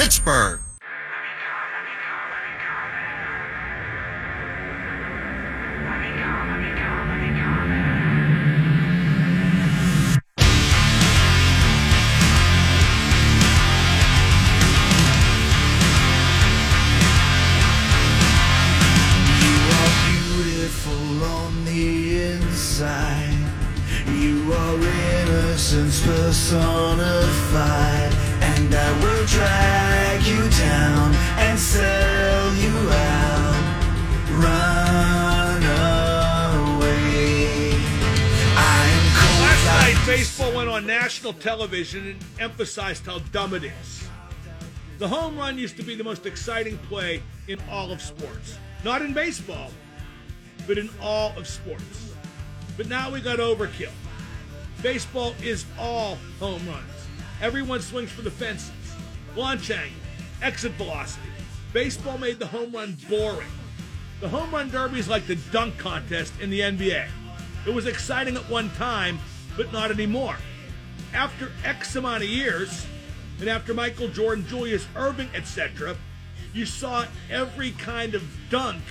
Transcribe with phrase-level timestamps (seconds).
[0.00, 0.69] Pittsburgh.
[41.70, 44.08] Television and emphasized how dumb it is.
[44.98, 48.58] The home run used to be the most exciting play in all of sports.
[48.84, 49.70] Not in baseball,
[50.66, 52.12] but in all of sports.
[52.76, 53.92] But now we got overkill.
[54.82, 57.06] Baseball is all home runs.
[57.40, 58.72] Everyone swings for the fences,
[59.36, 59.94] launch angle,
[60.42, 61.28] exit velocity.
[61.72, 63.46] Baseball made the home run boring.
[64.20, 67.06] The home run derby is like the dunk contest in the NBA.
[67.64, 69.20] It was exciting at one time,
[69.56, 70.36] but not anymore.
[71.12, 72.86] After X amount of years,
[73.40, 75.96] and after Michael Jordan, Julius Erving, etc.,
[76.52, 78.82] you saw every kind of dunk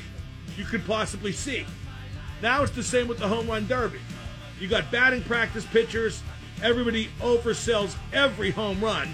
[0.58, 1.66] you could possibly see.
[2.42, 4.00] Now it's the same with the home run derby.
[4.60, 6.22] You got batting practice pitchers,
[6.62, 9.10] everybody oversells every home run.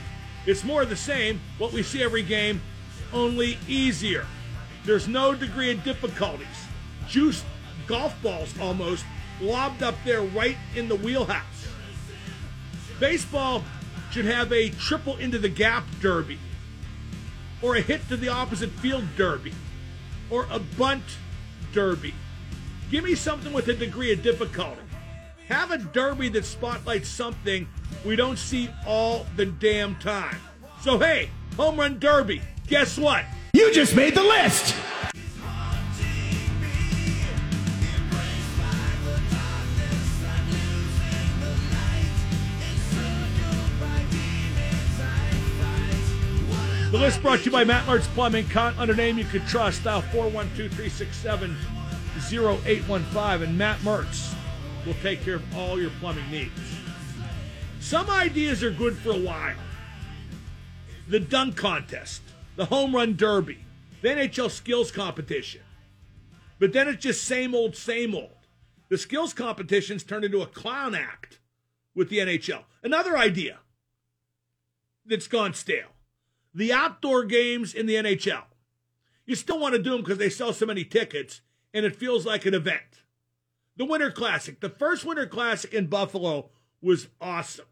[0.46, 2.62] It's more of the same, what we see every game,
[3.14, 4.26] only easier.
[4.86, 6.48] There's no degree of difficulties.
[7.08, 7.46] Juiced
[7.88, 9.06] golf balls almost
[9.42, 11.55] lobbed up there right in the wheelhouse.
[13.00, 13.64] Baseball
[14.12, 16.40] should have a triple into the gap derby,
[17.62, 19.54] or a hit to the opposite field derby,
[20.30, 21.04] or a bunt
[21.74, 22.14] derby.
[22.90, 24.82] Give me something with a degree of difficulty.
[25.48, 27.68] Have a derby that spotlights something
[28.06, 30.38] we don't see all the damn time.
[30.82, 33.26] So, hey, home run derby, guess what?
[33.54, 34.76] You just made the list!
[46.96, 48.48] The list brought to you by Matt Mertz Plumbing.
[48.48, 49.84] Count under name you can trust.
[49.84, 51.54] Dial 412 367
[52.32, 53.50] 0815.
[53.50, 54.34] And Matt Mertz
[54.86, 56.58] will take care of all your plumbing needs.
[57.82, 59.58] Some ideas are good for a while.
[61.10, 62.22] The dunk contest,
[62.56, 63.66] the home run derby,
[64.02, 65.64] the NHL skills competition.
[66.60, 68.48] But then it's just same old, same old.
[68.88, 71.40] The skills competitions turned into a clown act
[71.94, 72.64] with the NHL.
[72.84, 73.60] Another idea
[75.06, 75.90] that's gone stale
[76.56, 78.44] the outdoor games in the NHL.
[79.26, 81.42] You still want to do them because they sell so many tickets
[81.74, 83.04] and it feels like an event.
[83.76, 86.50] The Winter Classic, the first Winter Classic in Buffalo
[86.82, 87.66] was awesome.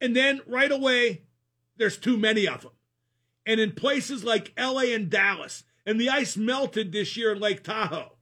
[0.00, 1.22] And then right away,
[1.76, 2.72] there's too many of them.
[3.44, 7.62] And in places like LA and Dallas, and the ice melted this year in Lake
[7.62, 8.12] Tahoe.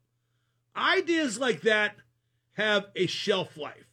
[0.76, 1.96] Ideas like that
[2.52, 3.88] have a shelf life.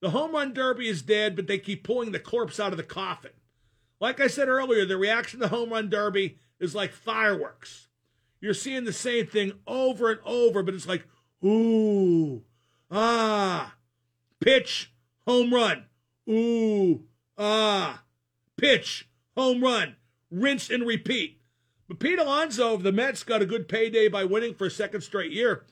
[0.00, 2.82] The home run derby is dead, but they keep pulling the corpse out of the
[2.82, 3.32] coffin.
[4.00, 7.88] Like I said earlier, the reaction to the home run derby is like fireworks.
[8.40, 11.06] You're seeing the same thing over and over, but it's like,
[11.44, 12.42] ooh,
[12.90, 13.74] ah,
[14.40, 14.94] pitch,
[15.26, 15.84] home run,
[16.28, 17.04] ooh,
[17.36, 18.02] ah,
[18.56, 19.96] pitch, home run,
[20.30, 21.42] rinse and repeat.
[21.86, 25.02] But Pete Alonso of the Mets got a good payday by winning for a second
[25.02, 25.66] straight year.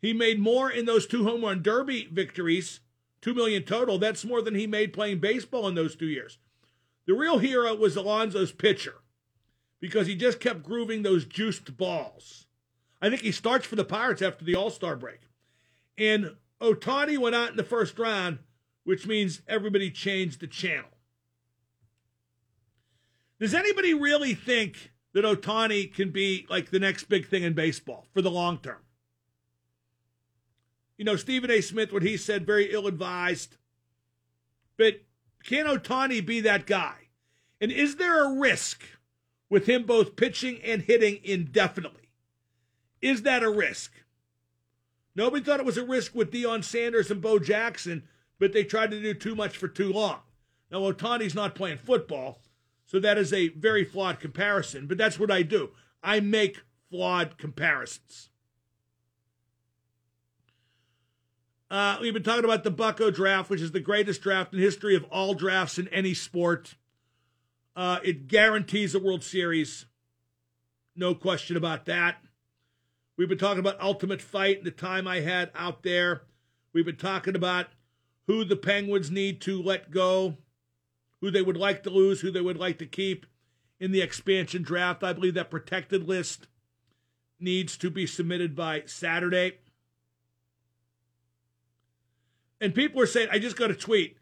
[0.00, 2.80] He made more in those two home run derby victories,
[3.20, 3.98] two million total.
[3.98, 6.38] That's more than he made playing baseball in those two years.
[7.06, 8.94] The real hero was Alonso's pitcher
[9.80, 12.46] because he just kept grooving those juiced balls.
[13.00, 15.20] I think he starts for the Pirates after the All Star break.
[15.98, 18.38] And Ohtani went out in the first round,
[18.84, 20.88] which means everybody changed the channel.
[23.40, 28.06] Does anybody really think that Ohtani can be like the next big thing in baseball
[28.14, 28.78] for the long term?
[30.96, 31.60] You know, Stephen A.
[31.60, 33.56] Smith, what he said, very ill advised.
[34.76, 35.00] But
[35.44, 37.08] can Ohtani be that guy?
[37.60, 38.82] And is there a risk
[39.48, 42.10] with him both pitching and hitting indefinitely?
[43.00, 43.92] Is that a risk?
[45.14, 48.08] Nobody thought it was a risk with Deion Sanders and Bo Jackson,
[48.38, 50.20] but they tried to do too much for too long.
[50.70, 52.40] Now, Ohtani's not playing football,
[52.86, 55.70] so that is a very flawed comparison, but that's what I do.
[56.02, 58.30] I make flawed comparisons.
[61.72, 64.94] Uh, we've been talking about the Bucco draft, which is the greatest draft in history
[64.94, 66.74] of all drafts in any sport.
[67.74, 69.86] Uh, it guarantees a World Series.
[70.94, 72.16] No question about that.
[73.16, 76.24] We've been talking about Ultimate Fight and the time I had out there.
[76.74, 77.68] We've been talking about
[78.26, 80.36] who the Penguins need to let go,
[81.22, 83.24] who they would like to lose, who they would like to keep
[83.80, 85.02] in the expansion draft.
[85.02, 86.48] I believe that protected list
[87.40, 89.52] needs to be submitted by Saturday.
[92.62, 94.16] And people are saying, I just got a tweet.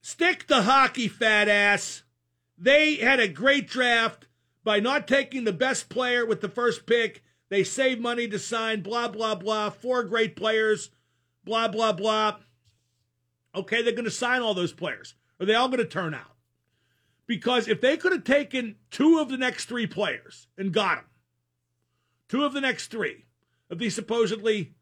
[0.00, 2.02] Stick to hockey, fat ass.
[2.58, 4.26] They had a great draft
[4.64, 7.22] by not taking the best player with the first pick.
[7.50, 9.70] They saved money to sign, blah, blah, blah.
[9.70, 10.90] Four great players,
[11.44, 12.38] blah, blah, blah.
[13.54, 15.14] Okay, they're going to sign all those players.
[15.38, 16.34] Are they all going to turn out?
[17.28, 21.04] Because if they could have taken two of the next three players and got them,
[22.28, 23.26] two of the next three
[23.70, 24.74] of these supposedly,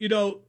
[0.00, 0.40] you know,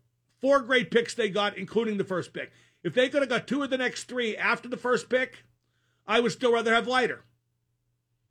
[0.45, 2.51] four great picks they got, including the first pick.
[2.83, 5.44] If they could have got two of the next three after the first pick,
[6.06, 7.24] I would still rather have Leiter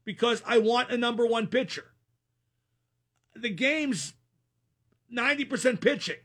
[0.05, 1.87] because I want a number one pitcher.
[3.35, 4.13] The game's
[5.13, 6.19] 90% pitching.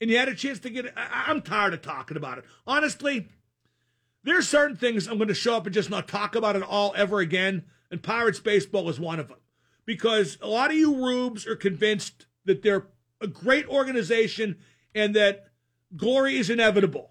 [0.00, 0.94] And you had a chance to get it.
[0.96, 2.46] I- I'm tired of talking about it.
[2.66, 3.28] Honestly,
[4.22, 6.94] there's certain things I'm going to show up and just not talk about it all
[6.96, 7.66] ever again.
[7.90, 9.40] And Pirates baseball is one of them.
[9.84, 12.86] Because a lot of you rubes are convinced that they're
[13.20, 14.56] a great organization
[14.94, 15.48] and that
[15.96, 17.10] glory is inevitable.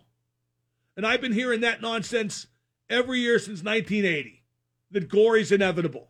[0.95, 2.47] And I've been hearing that nonsense
[2.89, 4.43] every year since 1980
[4.91, 6.09] that glory is inevitable.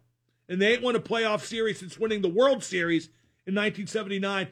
[0.50, 3.08] And they ain't won a playoff series since winning the World Series
[3.46, 4.48] in 1979.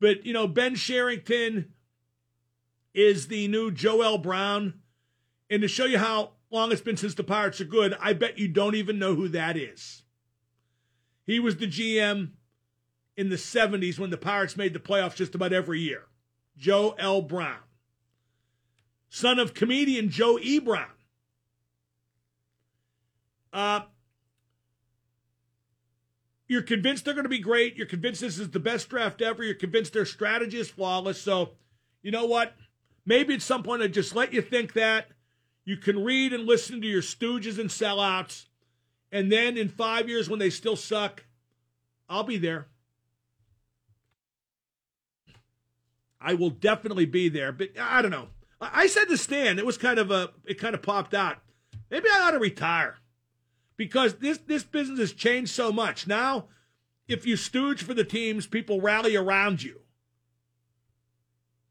[0.00, 1.72] But, you know, Ben Cherington
[2.94, 4.18] is the new Joe L.
[4.18, 4.74] Brown.
[5.50, 8.38] And to show you how long it's been since the Pirates are good, I bet
[8.38, 10.02] you don't even know who that is.
[11.26, 12.30] He was the GM
[13.16, 16.04] in the 70s when the Pirates made the playoffs just about every year.
[16.56, 17.22] Joe L.
[17.22, 17.58] Brown,
[19.08, 20.58] son of comedian Joe E.
[20.58, 20.86] Brown.
[23.52, 23.80] Uh,
[26.48, 27.76] you're convinced they're going to be great.
[27.76, 29.42] You're convinced this is the best draft ever.
[29.42, 31.20] You're convinced their strategy is flawless.
[31.20, 31.50] So,
[32.02, 32.54] you know what?
[33.06, 35.08] Maybe at some point I just let you think that.
[35.64, 38.46] You can read and listen to your stooges and sellouts.
[39.10, 41.24] And then in five years, when they still suck,
[42.08, 42.66] I'll be there.
[46.24, 47.52] I will definitely be there.
[47.52, 48.28] But I don't know.
[48.60, 51.38] I said to Stan, it was kind of a, it kind of popped out.
[51.90, 52.96] Maybe I ought to retire
[53.76, 56.06] because this this business has changed so much.
[56.06, 56.46] Now,
[57.06, 59.80] if you stooge for the teams, people rally around you.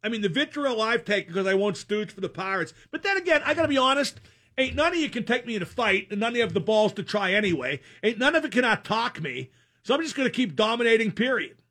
[0.03, 2.73] I mean, the vitriol I've taken because I won't stooge for the Pirates.
[2.91, 4.19] But then again, I got to be honest.
[4.57, 6.53] Ain't none of you can take me in a fight, and none of you have
[6.53, 7.79] the balls to try anyway.
[8.03, 9.50] Ain't none of it cannot talk me.
[9.81, 11.11] So I'm just going to keep dominating.
[11.11, 11.62] Period.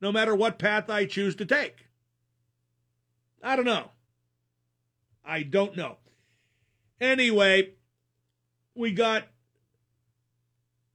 [0.00, 1.86] No matter what path I choose to take.
[3.42, 3.90] I don't know.
[5.24, 5.96] I don't know.
[7.00, 7.70] Anyway,
[8.74, 9.24] we got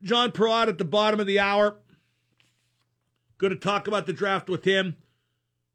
[0.04, 1.78] John Perrotto at the bottom of the hour.
[3.38, 4.98] Going to talk about the draft with him.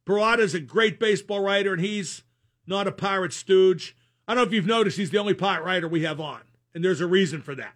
[0.04, 2.22] Perrotto is a great baseball writer, and he's
[2.66, 3.96] not a pirate stooge.
[4.28, 6.42] I don't know if you've noticed, he's the only pirate writer we have on,
[6.74, 7.74] and there's a reason for that.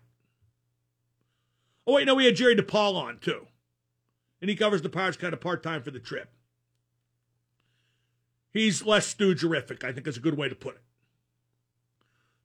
[1.86, 3.47] Oh, wait, no, we had Jerry DiPaola on, too.
[4.40, 6.28] And he covers the Pirates kind of part time for the Trib.
[8.52, 10.82] He's less stoogerific, I think is a good way to put it.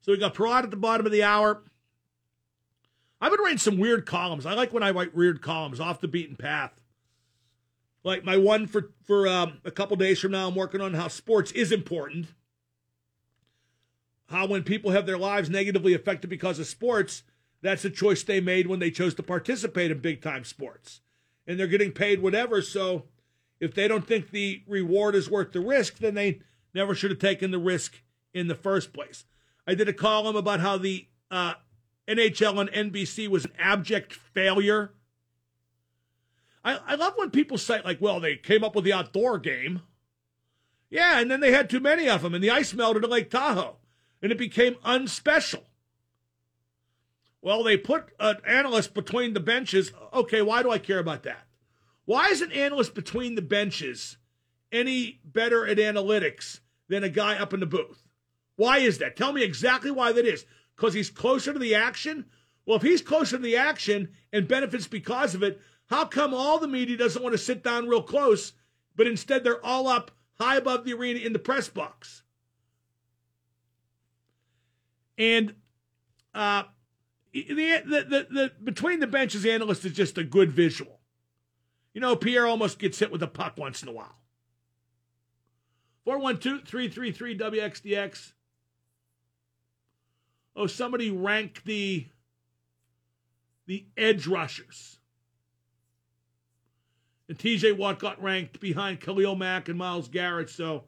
[0.01, 1.63] So we got Perrotto at the bottom of the hour.
[3.21, 4.45] I've been writing some weird columns.
[4.45, 6.73] I like when I write weird columns off the beaten path.
[8.03, 11.07] Like my one for for um, a couple days from now, I'm working on how
[11.07, 12.27] sports is important.
[14.27, 17.23] How when people have their lives negatively affected because of sports,
[17.61, 20.99] that's a choice they made when they chose to participate in big time sports,
[21.47, 22.61] and they're getting paid whatever.
[22.61, 23.05] So
[23.59, 26.39] if they don't think the reward is worth the risk, then they
[26.73, 28.01] never should have taken the risk
[28.33, 29.25] in the first place.
[29.65, 31.53] I did a column about how the uh,
[32.07, 34.93] NHL on NBC was an abject failure.
[36.63, 39.81] I, I love when people say, like, well, they came up with the outdoor game.
[40.89, 43.29] Yeah, and then they had too many of them, and the ice melted at Lake
[43.29, 43.77] Tahoe,
[44.21, 45.63] and it became unspecial.
[47.43, 49.91] Well, they put an analyst between the benches.
[50.13, 51.45] Okay, why do I care about that?
[52.05, 54.15] Why is an analyst between the benches
[54.71, 58.07] any better at analytics than a guy up in the booth?
[58.55, 59.17] Why is that?
[59.17, 60.45] Tell me exactly why that is.
[60.77, 62.27] Because he's closer to the action?
[62.65, 66.59] Well, if he's closer to the action and benefits because of it, how come all
[66.59, 68.53] the media doesn't want to sit down real close,
[68.95, 72.23] but instead they're all up high above the arena in the press box?
[75.17, 75.55] And
[76.33, 76.63] uh,
[77.33, 80.99] the, the, the, the between the benches analyst is just a good visual.
[81.93, 84.17] You know, Pierre almost gets hit with a puck once in a while.
[86.05, 88.33] 412 333 WXDX.
[90.55, 92.07] Oh, somebody ranked the
[93.65, 94.99] the edge rushers.
[97.29, 100.83] And TJ Watt got ranked behind Khalil Mack and Myles Garrett, so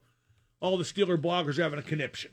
[0.60, 2.32] all the Steeler bloggers are having a conniption.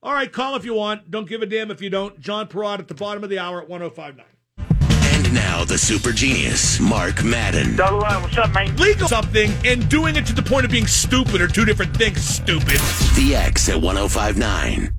[0.00, 1.10] All right, call if you want.
[1.10, 2.20] Don't give a damn if you don't.
[2.20, 4.24] John Perrotto at the bottom of the hour at 1059.
[4.58, 7.74] And now the super genius, Mark Madden.
[7.74, 8.76] Double line, what's up, man?
[8.76, 12.22] Legal something and doing it to the point of being stupid are two different things,
[12.22, 12.78] stupid.
[13.16, 14.94] The X at 1059.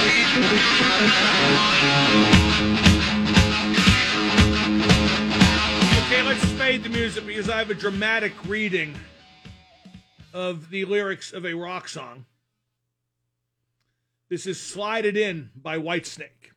[0.00, 0.04] Okay,
[2.84, 2.97] let's
[6.68, 8.94] fade the music because I have a dramatic reading
[10.34, 12.26] of the lyrics of a rock song.
[14.28, 16.52] This is Slide It In by Whitesnake.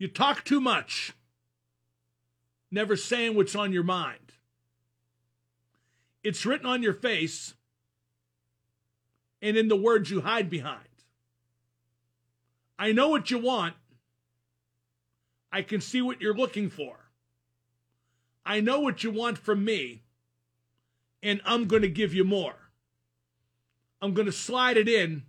[0.00, 1.12] You talk too much,
[2.68, 4.32] never saying what's on your mind.
[6.24, 7.54] It's written on your face
[9.40, 10.80] and in the words you hide behind.
[12.76, 13.76] I know what you want.
[15.52, 17.10] I can see what you're looking for.
[18.44, 20.02] I know what you want from me,
[21.22, 22.70] and I'm going to give you more.
[24.00, 25.24] I'm going to slide it in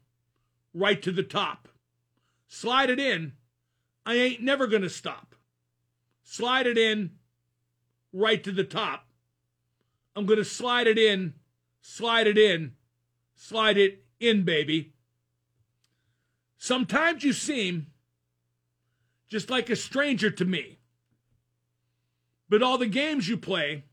[0.74, 1.68] right to the top.
[2.48, 3.34] Slide it in.
[4.06, 5.36] I ain't never going to stop.
[6.24, 7.12] Slide it in
[8.14, 9.06] right to the top.
[10.16, 11.34] I'm going to slide it in,
[11.82, 12.74] slide it in,
[13.36, 14.94] slide it in, baby.
[16.58, 17.88] Sometimes you seem
[19.30, 20.80] just like a stranger to me.
[22.50, 23.86] But all the games you play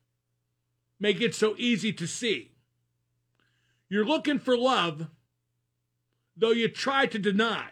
[0.99, 2.53] make it so easy to see.
[3.89, 5.09] You're looking for love,
[6.37, 7.69] though you try to deny.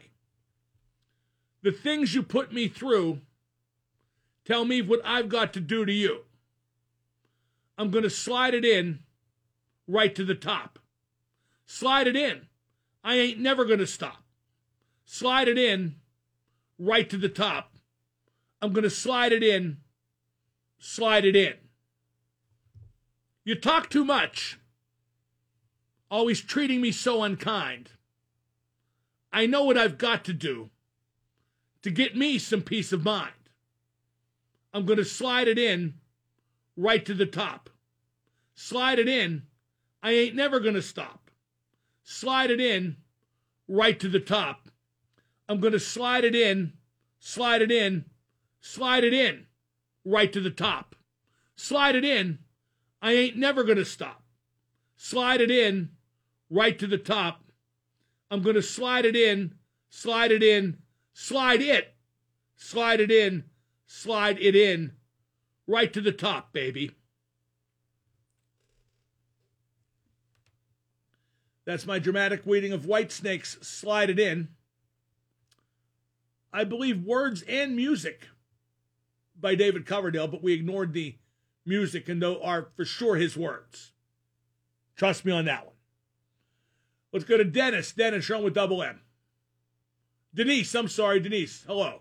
[1.63, 3.23] The things you put me through
[4.45, 6.25] tell me what I've got to do to you.
[7.79, 9.01] I'm going to slide it in
[9.89, 10.79] right to the top.
[11.67, 12.43] Slide it in.
[13.03, 14.23] I ain't never going to stop.
[15.07, 15.97] Slide it in
[16.79, 17.73] right to the top.
[18.61, 19.79] I'm going to slide it in,
[20.79, 21.55] slide it in.
[23.45, 24.59] You talk too much,
[26.11, 27.91] always treating me so unkind.
[29.33, 30.71] I know what I've got to do
[31.83, 33.33] to get me some peace of mind.
[34.73, 35.95] I'm going to slide it in
[36.77, 37.69] right to the top.
[38.55, 39.43] Slide it in.
[40.03, 41.31] I ain't never going to stop.
[42.03, 42.97] Slide it in
[43.69, 44.69] right to the top.
[45.49, 46.73] I'm going to slide it in,
[47.19, 48.07] slide it in,
[48.61, 49.47] slide it in,
[50.05, 50.95] right to the top.
[51.57, 52.39] Slide it in.
[53.03, 54.23] I ain't never going to stop.
[54.97, 55.91] Slide it in,
[56.49, 57.43] right to the top.
[58.31, 59.55] I'm going to slide it in,
[59.91, 60.79] slide it in,
[61.13, 61.95] slide it,
[62.57, 63.45] slide it in,
[63.87, 64.93] slide it in,
[65.67, 66.93] right to the top, baby.
[71.65, 74.49] That's my dramatic reading of Whitesnake's Slide It In.
[76.55, 78.29] I believe words and music
[79.39, 81.17] by David Coverdale, but we ignored the
[81.67, 83.93] music and though are for sure his words.
[84.95, 85.75] Trust me on that one.
[87.13, 87.91] Let's go to Dennis.
[87.91, 89.01] Dennis, you're on with double M.
[90.33, 91.65] Denise, I'm sorry, Denise.
[91.67, 92.01] Hello.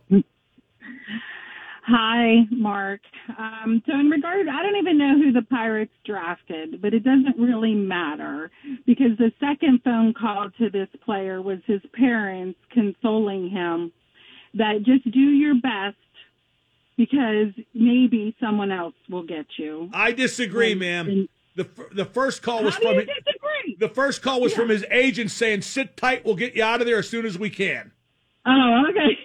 [1.85, 3.01] Hi, Mark.
[3.37, 7.37] Um, so, in regard, I don't even know who the Pirates drafted, but it doesn't
[7.37, 8.51] really matter
[8.85, 13.91] because the second phone call to this player was his parents consoling him
[14.55, 15.97] that just do your best
[16.97, 19.89] because maybe someone else will get you.
[19.93, 21.09] I disagree, And- ma'am.
[21.09, 23.77] and- The, the first call was from disagree?
[23.79, 24.57] the first call was Yeah.
[24.57, 27.37] from his agent saying, "Sit tight, we'll get you out of there as soon as
[27.37, 27.91] we can."
[28.43, 29.19] Oh, okay.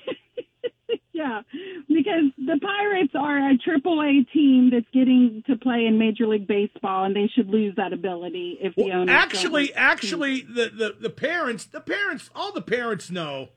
[1.15, 1.41] yeah,
[1.89, 6.47] because the Pirates are a triple A team that's getting to play in Major League
[6.47, 10.97] Baseball, and they should lose that ability if the Well, owners actually, actually, the, the
[11.01, 13.49] the parents, the parents, all the parents know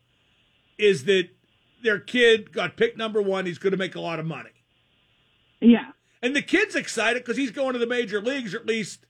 [0.77, 1.27] is that
[1.83, 3.45] their kid got picked number one.
[3.45, 4.51] He's going to make a lot of money,
[5.59, 8.53] yeah, and the kid's excited because he's going to the major leagues.
[8.53, 9.05] Or at least,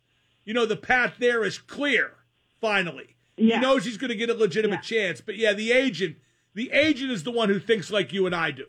[0.46, 2.14] you know, the path there is clear.
[2.60, 3.56] Finally, Yeah.
[3.56, 5.20] he knows he's going to get a legitimate chance.
[5.20, 6.18] But yeah, the agent,
[6.54, 8.66] the agent is the one who thinks like you and I do.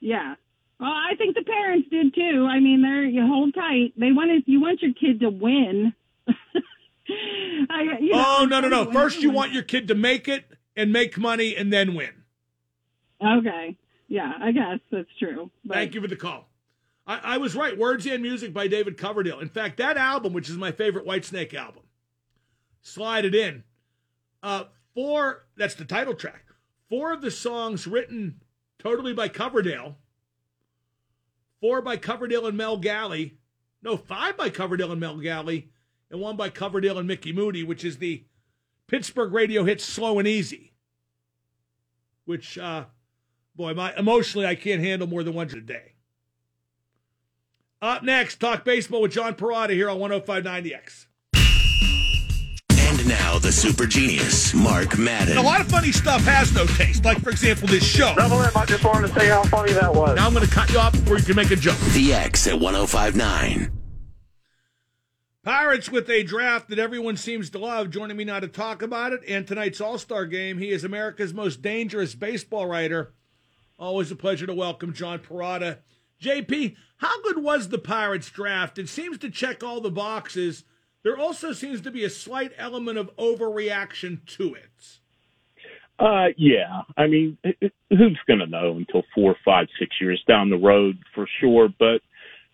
[0.00, 0.34] yeah.
[0.78, 2.46] Well, I think the parents did too.
[2.48, 3.92] I mean, they're you hold tight.
[3.98, 5.92] They want to, you want your kid to win.
[7.68, 8.90] I, you know, oh no, no, no!
[8.90, 10.44] First, you want your kid to make it
[10.76, 12.19] and make money, and then win.
[13.22, 13.76] Okay,
[14.08, 15.50] yeah, I guess that's true.
[15.64, 16.48] But Thank you for the call.
[17.06, 17.76] I, I was right.
[17.76, 19.40] Words and Music by David Coverdale.
[19.40, 21.82] In fact, that album, which is my favorite Whitesnake album,
[22.82, 23.64] Slide It In,
[24.42, 26.44] uh, four, that's the title track.
[26.88, 28.40] Four of the songs written
[28.78, 29.98] totally by Coverdale,
[31.60, 33.38] four by Coverdale and Mel Galley,
[33.82, 35.70] no, five by Coverdale and Mel Galley,
[36.10, 38.24] and one by Coverdale and Mickey Moody, which is the
[38.88, 40.72] Pittsburgh radio hit Slow and Easy,
[42.24, 42.86] which, uh,
[43.54, 45.94] boy, my emotionally, I can't handle more than one a day.
[47.82, 51.06] Up next, talk baseball with John Perrotto here on 1059X.
[52.76, 55.38] And now the super genius, Mark Madden.
[55.38, 57.04] A lot of funny stuff has no taste.
[57.04, 58.14] Like, for example, this show.
[58.16, 60.16] Double M, I just wanted to say how funny that was.
[60.16, 61.78] Now I'm going to cut you off before you can make a joke.
[61.94, 63.70] The X at 1059.
[65.42, 67.88] Pirates with a draft that everyone seems to love.
[67.88, 71.32] Joining me now to talk about it and tonight's All Star game, he is America's
[71.32, 73.14] most dangerous baseball writer.
[73.80, 75.78] Always a pleasure to welcome John Perrotto.
[76.22, 78.78] JP, how good was the Pirates draft?
[78.78, 80.64] It seems to check all the boxes.
[81.02, 84.98] There also seems to be a slight element of overreaction to it.
[85.98, 86.82] Uh, yeah.
[86.98, 87.38] I mean,
[87.88, 91.70] who's going to know until four, five, six years down the road for sure?
[91.78, 92.02] But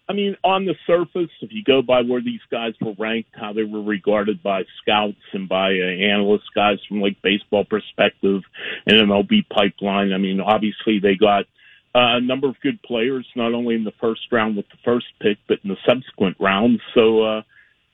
[0.09, 3.53] I mean, on the surface, if you go by where these guys were ranked, how
[3.53, 8.43] they were regarded by scouts and by uh, analysts, guys from like Baseball Prospectus
[8.87, 11.47] and MLB pipeline, I mean, obviously they got
[11.95, 15.07] uh, a number of good players, not only in the first round with the first
[15.21, 16.81] pick, but in the subsequent rounds.
[16.95, 17.43] So, uh,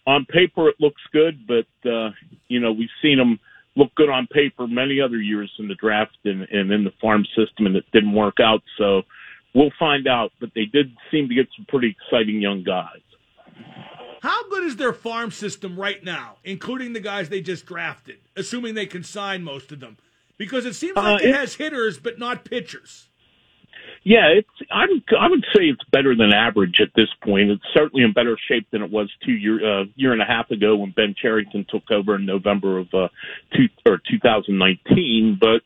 [0.06, 2.10] on paper, it looks good, but, uh,
[2.48, 3.38] you know, we've seen them
[3.76, 7.24] look good on paper many other years in the draft and, and in the farm
[7.36, 8.62] system, and it didn't work out.
[8.76, 9.02] So,
[9.54, 10.32] we'll find out.
[10.40, 13.00] But they did seem to get some pretty exciting young guys.
[14.22, 18.74] How good is their farm system right now, including the guys they just drafted, assuming
[18.74, 19.96] they can sign most of them?
[20.38, 23.08] Because it seems like Uh, it has hitters but not pitchers.
[24.04, 27.50] Yeah, it's I would I would say it's better than average at this point.
[27.50, 30.50] It's certainly in better shape than it was two year uh, year and a half
[30.50, 33.08] ago when Ben Cherington took over in November of uh,
[33.54, 35.38] two or 2019.
[35.40, 35.62] But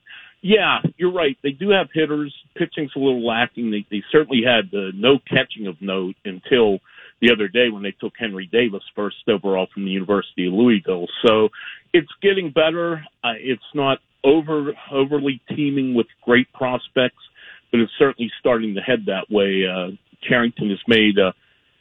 [0.47, 1.37] yeah, you're right.
[1.43, 2.35] They do have hitters.
[2.57, 3.71] Pitching's a little lacking.
[3.71, 6.79] They they certainly had uh, no catching of note until
[7.21, 11.07] the other day when they took Henry Davis first overall from the University of Louisville.
[11.27, 11.49] So
[11.93, 13.05] it's getting better.
[13.25, 17.23] Uh, it's not over overly teeming with great prospects
[17.71, 19.65] but it's certainly starting to head that way.
[19.67, 19.97] Uh,
[20.29, 21.33] Cherington has made uh,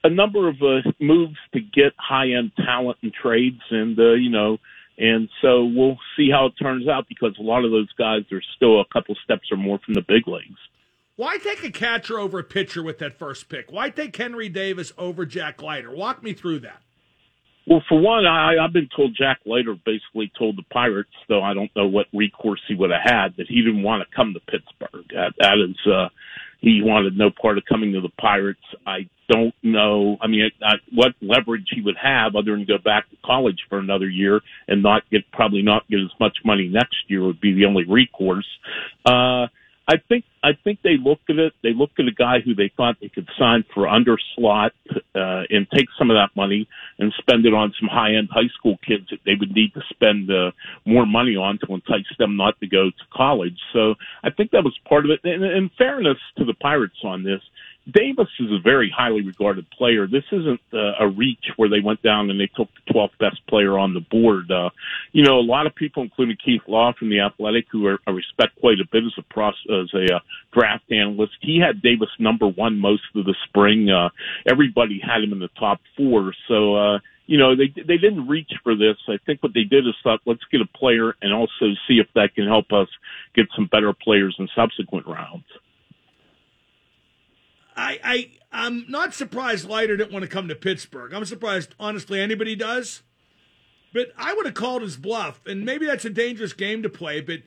[0.03, 4.29] a number of uh, moves to get high end talent and trades, and uh, you
[4.29, 4.57] know,
[4.97, 8.41] and so we'll see how it turns out because a lot of those guys are
[8.55, 10.59] still a couple steps or more from the big leagues.
[11.17, 13.71] Why take a catcher over a pitcher with that first pick?
[13.71, 15.95] Why take Henry Davis over Jack Leiter?
[15.95, 16.81] Walk me through that.
[17.67, 21.53] Well, for one, I, I've been told Jack Leiter basically told the Pirates, though I
[21.53, 24.39] don't know what recourse he would have had, that he didn't want to come to
[24.39, 25.05] Pittsburgh.
[25.09, 26.09] That, that is, uh,
[26.65, 28.59] he wanted no part of coming to the Pirates.
[28.87, 30.17] I don't know.
[30.19, 33.77] I mean, I, what leverage he would have other than go back to college for
[33.77, 37.53] another year and not get probably not get as much money next year would be
[37.53, 38.47] the only recourse.
[39.05, 39.45] Uh,
[39.87, 41.53] I think I think they looked at it.
[41.61, 44.73] They looked at a guy who they thought they could sign for under slot
[45.15, 46.67] uh, and take some of that money
[46.97, 49.81] and spend it on some high end high school kids that they would need to
[49.89, 50.51] spend uh,
[50.85, 53.57] more money on to entice them not to go to college.
[53.73, 55.19] So I think that was part of it.
[55.23, 57.41] And in fairness to the Pirates on this,
[57.91, 60.07] Davis is a very highly regarded player.
[60.07, 63.45] This isn't uh, a reach where they went down and they took the 12th best
[63.47, 64.49] player on the board.
[64.51, 64.71] Uh,
[65.11, 68.11] you know, a lot of people, including Keith Law from the Athletic, who are, I
[68.11, 70.19] respect quite a bit as a process, as a uh,
[70.51, 73.89] draft analyst, he had Davis number one most of the spring.
[73.89, 74.09] Uh,
[74.49, 76.33] everybody had him in the top four.
[76.47, 78.97] So, uh, you know, they they didn't reach for this.
[79.07, 82.07] I think what they did is thought, let's get a player and also see if
[82.13, 82.87] that can help us
[83.33, 85.45] get some better players in subsequent rounds.
[87.75, 91.13] I, I I'm not surprised Leiter didn't want to come to Pittsburgh.
[91.13, 93.03] I'm surprised, honestly, anybody does.
[93.93, 97.21] But I would have called his bluff, and maybe that's a dangerous game to play.
[97.21, 97.39] But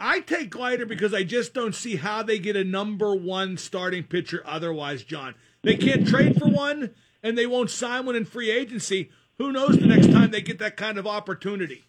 [0.00, 4.02] I take Leiter because I just don't see how they get a number one starting
[4.02, 5.04] pitcher otherwise.
[5.04, 6.90] John, they can't trade for one,
[7.22, 9.10] and they won't sign one in free agency.
[9.38, 11.84] Who knows the next time they get that kind of opportunity?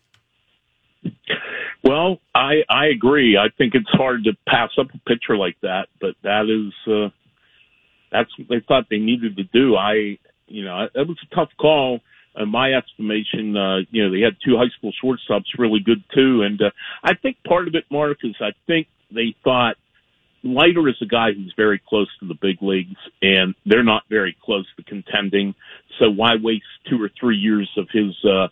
[1.84, 3.38] Well, I I agree.
[3.38, 7.10] I think it's hard to pass up a pitcher like that, but that is uh,
[8.12, 9.76] that's what they thought they needed to do.
[9.76, 12.02] I you know it was a tough call.
[12.38, 16.41] In my estimation, uh, you know they had two high school shortstops really good too,
[16.41, 16.72] and uh,
[17.04, 19.78] I think part of it, Mark, is I think they thought
[20.46, 24.38] Leiter is a guy who's very close to the big leagues, and they're not very
[24.44, 25.56] close to contending.
[26.00, 28.48] So why waste two or three years of his, uh,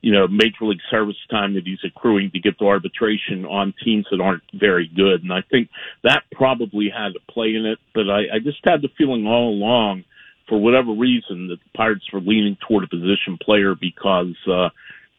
[0.00, 4.06] you know, major league service time that he's accruing to get to arbitration on teams
[4.10, 5.22] that aren't very good?
[5.22, 5.68] And I think
[6.04, 7.78] that probably had a play in it.
[7.94, 10.04] But I, I just had the feeling all along,
[10.48, 14.36] for whatever reason, that the Pirates were leaning toward a position player because.
[14.50, 14.68] uh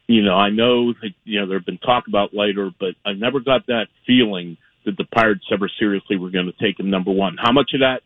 [0.06, 3.12] you know, I know that, you know, there have been talk about Leiter, but I
[3.12, 7.12] never got that feeling that the Pirates ever seriously were going to take him number
[7.12, 7.36] one.
[7.40, 8.00] How much of that,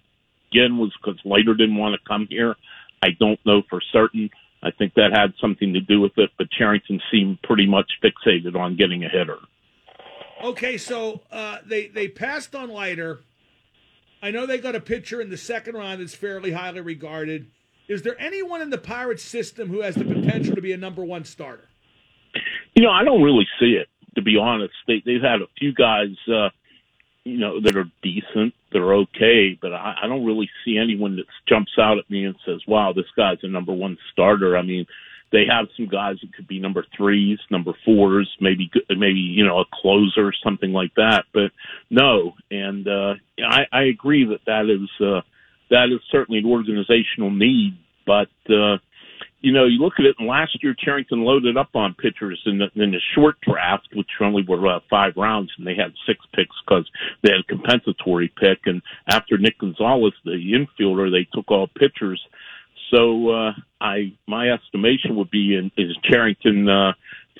[0.53, 2.57] again, was because Leiter didn't want to come here?
[3.03, 4.29] I don't know for certain.
[4.65, 8.57] I think that had something to do with it, but Cherington seemed pretty much fixated
[8.57, 9.39] on getting a hitter.
[10.43, 13.21] Okay, so uh, they they passed on Leiter.
[14.23, 17.51] I know they got a pitcher in the second round that's fairly highly regarded.
[17.89, 21.05] Is there anyone in the Pirates system who has the potential to be a number
[21.05, 21.69] one starter?
[22.75, 24.75] You know, I don't really see it to be honest.
[24.87, 26.51] They they've had a few guys, uh,
[27.25, 31.17] you know, that are decent, that are okay, but I, I don't really see anyone
[31.17, 34.63] that jumps out at me and says, "Wow, this guy's a number one starter." I
[34.63, 34.87] mean,
[35.33, 39.61] they have some guys that could be number threes, number fours, maybe maybe you know
[39.61, 41.25] a closer, or something like that.
[41.33, 41.51] But
[41.91, 45.23] no, and uh, I, I agree that that is uh,
[45.71, 48.29] that is certainly an organizational need, but.
[48.49, 48.79] Uh,
[49.45, 52.57] you know, you look at it, and last year Cherington loaded up on pitchers in
[52.57, 56.19] the, in the short draft, which only were uh, five rounds, and they had six
[56.35, 56.89] picks because
[57.23, 58.61] they had a compensatory pick.
[58.65, 62.23] And after Nick Gonzalez, the infielder, they took all pitchers.
[62.91, 63.53] So uh,
[63.83, 66.93] I, my estimation would be in, is Cherington uh,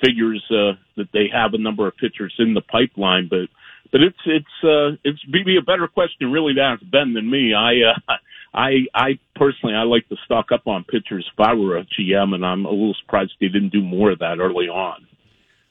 [0.03, 3.49] figures uh, that they have a number of pitchers in the pipeline, but
[3.91, 7.53] but it's it's uh, it's maybe a better question really to ask Ben than me.
[7.53, 8.13] I uh,
[8.55, 12.33] I I personally I like to stock up on pitchers if I were a GM,
[12.33, 15.05] and I'm a little surprised they didn't do more of that early on.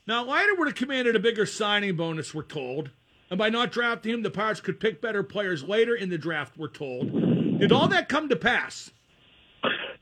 [0.07, 2.91] Now Leiter would have commanded a bigger signing bonus, we're told,
[3.31, 6.59] and by not drafting him, the Pirates could pick better players later in the draft.
[6.59, 7.59] We're told.
[7.59, 8.91] Did all that come to pass?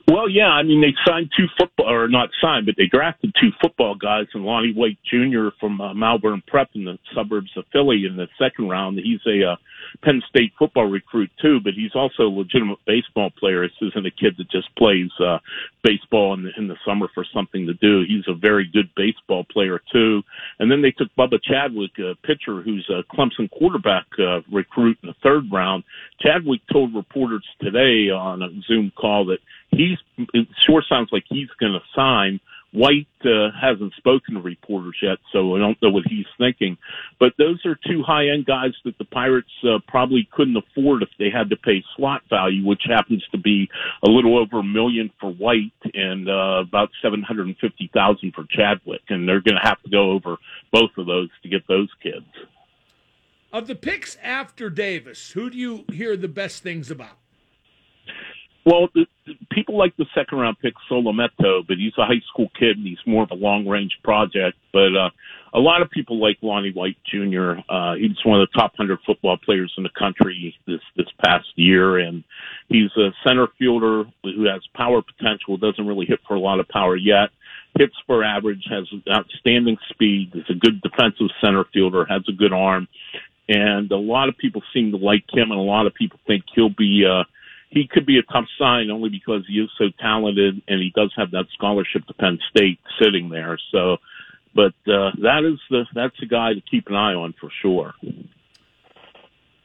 [0.09, 3.51] Well, yeah, I mean they signed two football, or not signed, but they drafted two
[3.62, 5.49] football guys, and Lonnie White Jr.
[5.61, 8.99] from uh, Malvern Prep in the suburbs of Philly in the second round.
[8.99, 9.57] He's a uh,
[10.02, 13.62] Penn State football recruit too, but he's also a legitimate baseball player.
[13.62, 15.38] This isn't a kid that just plays uh,
[15.83, 18.05] baseball in the, in the summer for something to do.
[18.07, 20.22] He's a very good baseball player too.
[20.59, 25.09] And then they took Bubba Chadwick, a pitcher who's a Clemson quarterback uh, recruit in
[25.09, 25.85] the third round.
[26.20, 29.38] Chadwick told reporters today on a Zoom call that
[29.70, 29.98] he's
[30.35, 32.40] it sure sounds like he's going to sign.
[32.72, 36.78] White uh, hasn't spoken to reporters yet, so I don't know what he's thinking.
[37.20, 41.11] But those are two high end guys that the Pirates uh, probably couldn't afford if
[41.18, 43.68] they had to pay slot value, which happens to be
[44.02, 48.32] a little over a million for White and uh, about seven hundred and fifty thousand
[48.35, 50.37] for Chadwick, and they're going to have to go over
[50.72, 52.26] both of those to get those kids.
[53.52, 57.18] Of the picks after Davis, who do you hear the best things about?
[58.64, 62.48] Well, the, the, people like the second round pick Solometo, but he's a high school
[62.59, 64.57] kid and he's more of a long range project.
[64.72, 65.11] But uh,
[65.53, 67.55] a lot of people like Lonnie White Jr.
[67.68, 71.48] Uh, he's one of the top hundred football players in the country this this past
[71.57, 72.22] year, and
[72.68, 75.57] he's a center fielder who has power potential.
[75.57, 77.31] Doesn't really hit for a lot of power yet.
[77.77, 80.33] Hits for average, has outstanding speed.
[80.35, 82.05] Is a good defensive center fielder.
[82.05, 82.87] Has a good arm,
[83.48, 86.44] and a lot of people seem to like him, and a lot of people think
[86.55, 87.05] he'll be.
[87.05, 87.25] Uh,
[87.72, 91.11] he could be a tough sign only because he is so talented and he does
[91.16, 93.58] have that scholarship to Penn State sitting there.
[93.72, 93.96] So,
[94.54, 97.94] but uh, that is the that's a guy to keep an eye on for sure.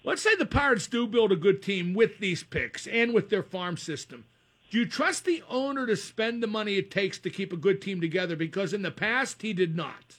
[0.05, 3.43] Let's say the Pirates do build a good team with these picks and with their
[3.43, 4.23] farm system.
[4.71, 7.81] Do you trust the owner to spend the money it takes to keep a good
[7.81, 8.37] team together?
[8.37, 10.15] Because in the past, he did not.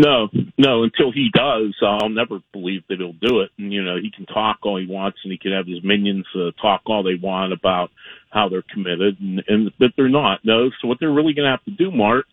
[0.00, 0.82] No, no.
[0.82, 3.50] Until he does, I'll never believe that he'll do it.
[3.58, 6.24] And you know, he can talk all he wants, and he can have his minions
[6.34, 7.90] uh, talk all they want about
[8.30, 10.40] how they're committed, and, and but they're not.
[10.42, 10.70] No.
[10.80, 12.24] So what they're really going to have to do, Mark,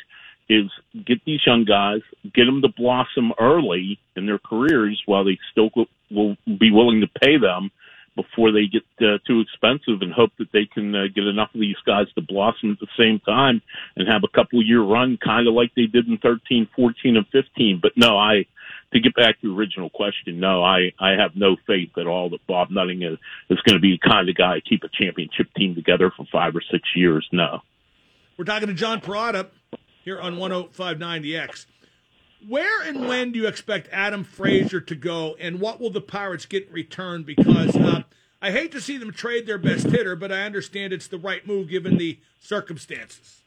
[0.48, 0.72] is
[1.06, 5.70] get these young guys, get them to blossom early in their careers while they still
[6.10, 7.70] will be willing to pay them
[8.18, 11.62] before they get uh, too expensive and hope that they can uh, get enough of
[11.62, 13.62] these guys to blossom at the same time
[13.96, 17.26] and have a couple year run kind of like they did in 13, 14 and
[17.28, 17.80] 15.
[17.82, 18.46] But no, I,
[18.92, 22.32] to get back to the original question, no, I, I have no faith at all
[22.32, 23.18] that Bob Nutting is,
[23.50, 26.26] is going to be the kind of guy to keep a championship team together for
[26.32, 27.26] five or six years.
[27.32, 27.62] No.
[28.38, 29.48] We're talking to John Perrotto
[30.04, 31.68] here on 1059 The X.
[32.48, 36.46] Where and when do you expect Adam Frazier to go, and what will the Pirates
[36.46, 37.24] get in return?
[37.24, 38.04] Because uh,
[38.42, 41.46] I hate to see them trade their best hitter, but I understand it's the right
[41.48, 43.42] move given the circumstances.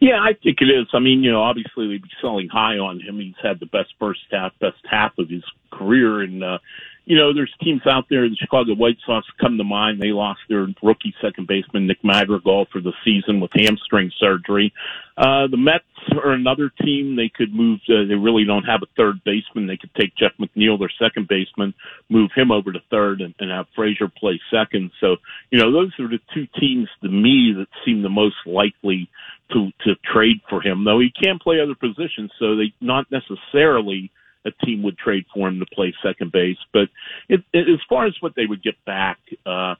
[0.00, 0.86] Yeah, I think it is.
[0.92, 3.18] I mean, you know, obviously they'd be selling high on him.
[3.18, 6.58] He's had the best first half, best half of his career, and uh,
[7.06, 10.00] you know, there's teams out there, the Chicago White Sox come to mind.
[10.00, 14.72] They lost their rookie second baseman, Nick Madrigal, for the season with hamstring surgery.
[15.16, 17.14] Uh, the Mets are another team.
[17.14, 19.66] They could move, uh, they really don't have a third baseman.
[19.66, 21.74] They could take Jeff McNeil, their second baseman,
[22.08, 24.90] move him over to third and, and have Frazier play second.
[25.00, 25.16] So,
[25.50, 29.10] you know, those are the two teams to me that seem the most likely
[29.52, 32.32] to, to trade for him, though he can play other positions.
[32.38, 34.10] So they not necessarily,
[34.44, 36.58] a team would trade for him to play second base.
[36.72, 36.88] But
[37.28, 39.74] it, it, as far as what they would get back, uh,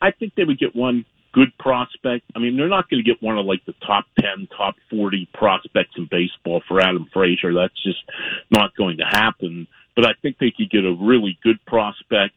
[0.00, 2.24] I think they would get one good prospect.
[2.34, 5.28] I mean, they're not going to get one of like the top 10, top 40
[5.34, 7.54] prospects in baseball for Adam Frazier.
[7.54, 8.02] That's just
[8.50, 9.66] not going to happen.
[9.94, 12.34] But I think they could get a really good prospect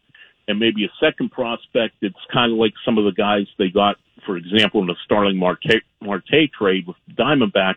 [0.48, 1.96] and maybe a second prospect.
[2.02, 5.38] It's kind of like some of the guys they got, for example, in the Starling
[5.38, 7.76] Marte, Marte trade with Diamondbacks,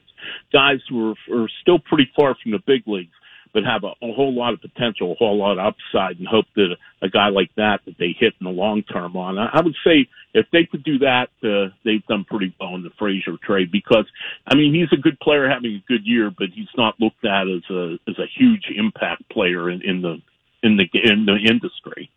[0.52, 3.12] guys who are, are still pretty far from the big leagues
[3.54, 6.46] but have a, a whole lot of potential, a whole lot of upside, and hope
[6.56, 9.38] that a, guy like that that they hit in the long term on.
[9.38, 12.82] I, I would say if they could do that, uh, they've done pretty well in
[12.82, 14.06] the Frazier trade because,
[14.46, 17.46] I mean, he's a good player having a good year, but he's not looked at
[17.48, 20.16] as a as a huge impact player in, in the
[20.62, 22.10] in the in the industry.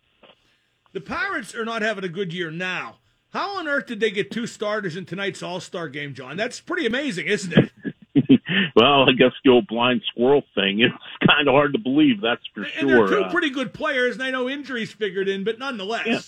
[0.92, 2.96] The Pirates are not having a good year now.
[3.30, 6.36] How on earth did they get two starters in tonight's All Star game, John?
[6.36, 7.70] That's pretty amazing, isn't it?
[8.76, 10.80] well, I guess the old blind squirrel thing.
[11.20, 13.08] It's kind of hard to believe, that's for and sure.
[13.08, 16.06] they're two Uh, pretty good players, and I know injuries figured in, but nonetheless.
[16.06, 16.20] Yeah.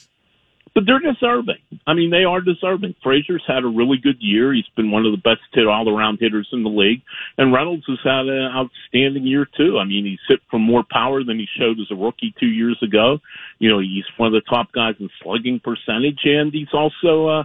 [0.75, 1.59] but they're deserving.
[1.87, 2.95] I mean, they are deserving.
[3.03, 4.53] Frazier's had a really good year.
[4.53, 7.03] He's been one of the best hit all around hitters in the league.
[7.39, 9.79] And Reynolds has had an outstanding year too.
[9.79, 12.79] I mean, he's hit for more power than he showed as a rookie two years
[12.83, 13.21] ago.
[13.59, 17.45] You know, he's one of the top guys in slugging percentage and he's also, uh,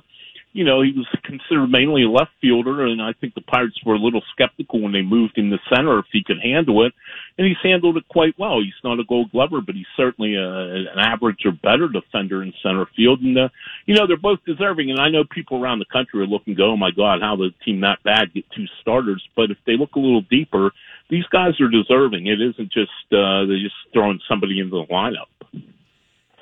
[0.56, 3.96] you know, he was considered mainly a left fielder, and I think the Pirates were
[3.96, 6.94] a little skeptical when they moved him to center if he could handle it,
[7.38, 8.62] and he's handled it quite well.
[8.62, 12.54] He's not a Gold Glover, but he's certainly a, an average or better defender in
[12.64, 13.50] center field, and uh,
[13.86, 14.92] you know they're both deserving.
[14.92, 17.52] And I know people around the country are looking, go, oh my God, how the
[17.66, 19.22] team that bad get two starters?
[19.36, 20.72] But if they look a little deeper,
[21.10, 22.28] these guys are deserving.
[22.28, 25.28] It isn't just uh, they're just throwing somebody into the lineup.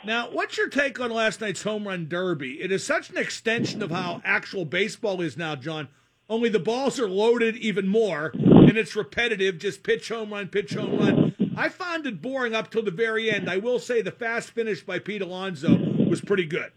[0.06, 2.62] Now, what's your take on last night's home run derby?
[2.62, 5.88] It is such an extension of how actual baseball is now, John.
[6.30, 10.74] Only the balls are loaded even more, and it's repetitive, just pitch home run, pitch
[10.74, 11.54] home run.
[11.56, 13.50] I found it boring up till the very end.
[13.50, 15.78] I will say the fast finish by Pete Alonso
[16.10, 16.72] was pretty good.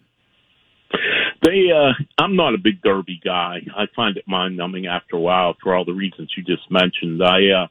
[1.42, 3.58] They, uh, I'm not a big Derby guy.
[3.76, 7.22] I find it mind numbing after a while for all the reasons you just mentioned.
[7.22, 7.66] I, uh,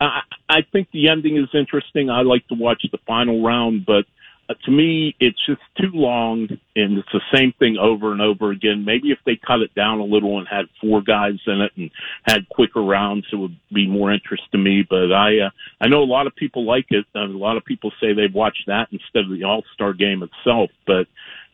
[0.00, 2.10] I, I think the ending is interesting.
[2.10, 4.04] I like to watch the final round, but
[4.48, 8.50] uh, to me, it's just too long and it's the same thing over and over
[8.50, 8.84] again.
[8.84, 11.90] Maybe if they cut it down a little and had four guys in it and
[12.24, 14.86] had quicker rounds, it would be more interest to me.
[14.88, 17.04] But I, uh, I know a lot of people like it.
[17.14, 20.70] And a lot of people say they've watched that instead of the All-Star game itself.
[20.86, 21.06] But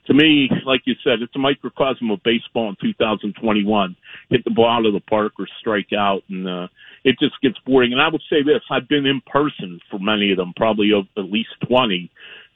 [0.07, 3.96] to me, like you said, it's a microcosm of baseball in 2021.
[4.28, 6.68] Hit the ball out of the park or strike out, and uh,
[7.04, 7.92] it just gets boring.
[7.92, 11.22] And I would say this: I've been in person for many of them, probably at
[11.24, 12.11] least 20,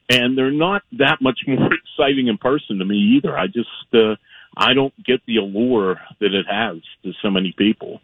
[0.09, 3.37] and they're not that much more exciting in person to me either.
[3.37, 4.16] I just uh,
[4.57, 8.01] I don't get the allure that it has to so many people.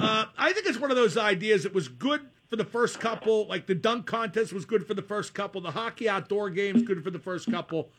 [0.00, 3.46] Uh, I think it's one of those ideas that was good for the first couple.
[3.46, 5.60] Like the dunk contest was good for the first couple.
[5.60, 7.90] The hockey outdoor games good for the first couple,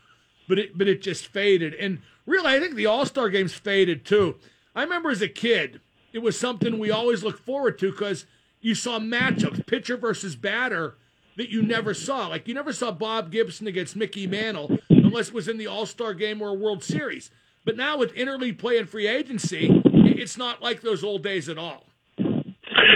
[0.47, 1.73] but it but it just faded.
[1.73, 4.35] And really, I think the All Star games faded too.
[4.75, 5.81] I remember as a kid,
[6.13, 8.25] it was something we always looked forward to because
[8.61, 10.95] you saw matchups, pitcher versus batter,
[11.37, 12.27] that you never saw.
[12.27, 15.85] Like you never saw Bob Gibson against Mickey Mantle unless it was in the All
[15.85, 17.31] Star game or a World Series.
[17.63, 21.57] But now with interleague play and free agency, it's not like those old days at
[21.57, 21.85] all.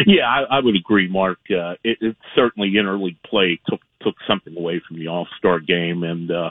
[0.08, 1.40] Yeah, I, I would agree, Mark.
[1.50, 6.04] Uh, it, it certainly interleague play took took something away from the All Star game,
[6.04, 6.50] and uh,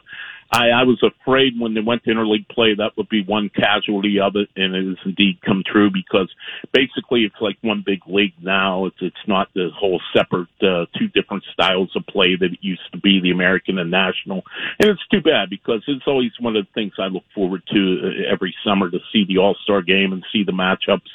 [0.52, 4.18] I, I was afraid when they went to interleague play that would be one casualty
[4.18, 6.28] of it, and it has indeed come true because
[6.72, 8.86] basically it's like one big league now.
[8.86, 12.90] It's it's not the whole separate uh, two different styles of play that it used
[12.92, 14.42] to be, the American and National,
[14.80, 18.00] and it's too bad because it's always one of the things I look forward to
[18.02, 21.10] uh, every summer to see the All Star game and see the matchups.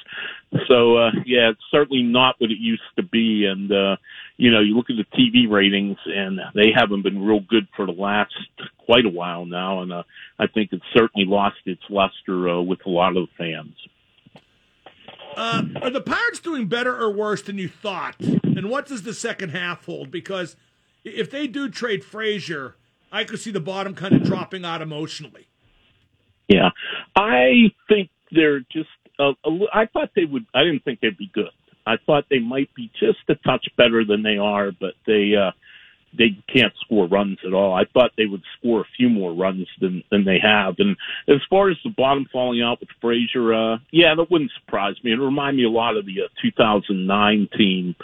[0.67, 3.97] So uh, yeah, it's certainly not what it used to be, and uh,
[4.37, 7.85] you know you look at the TV ratings, and they haven't been real good for
[7.85, 8.33] the last
[8.85, 10.03] quite a while now, and uh,
[10.39, 13.75] I think it's certainly lost its luster uh, with a lot of the fans.
[15.35, 18.15] Uh, are the Pirates doing better or worse than you thought?
[18.21, 20.09] And what does the second half hold?
[20.09, 20.55] Because
[21.03, 22.75] if they do trade Frazier,
[23.11, 25.47] I could see the bottom kind of dropping out emotionally.
[26.47, 26.69] Yeah,
[27.15, 28.89] I think they're just.
[29.19, 30.45] A, a, I thought they would.
[30.53, 31.51] I didn't think they'd be good.
[31.87, 35.51] I thought they might be just a touch better than they are, but they uh,
[36.17, 37.73] they can't score runs at all.
[37.73, 40.75] I thought they would score a few more runs than than they have.
[40.79, 40.97] And
[41.27, 45.11] as far as the bottom falling out with Frazier, uh, yeah, that wouldn't surprise me.
[45.11, 47.95] It reminded me a lot of the uh, 2009 team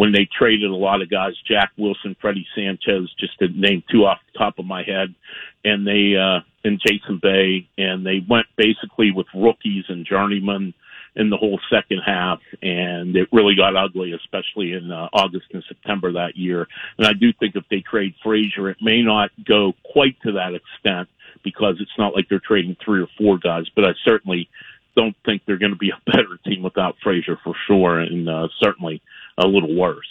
[0.00, 4.06] when they traded a lot of guys, Jack Wilson, Freddie Sanchez, just to name two
[4.06, 5.14] off the top of my head,
[5.62, 10.72] and they uh, and Jason Bay, and they went basically with rookies and journeymen
[11.16, 15.62] in the whole second half, and it really got ugly, especially in uh, August and
[15.68, 16.66] September that year.
[16.96, 20.54] And I do think if they trade Frazier, it may not go quite to that
[20.54, 21.10] extent
[21.44, 24.48] because it's not like they're trading three or four guys, but I certainly
[24.96, 28.48] don't think they're going to be a better team without Frazier for sure, and uh,
[28.58, 29.02] certainly
[29.40, 30.06] a little worse.